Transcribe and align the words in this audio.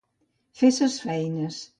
Fer 0.61 0.71
ses 0.77 0.95
feines. 1.05 1.61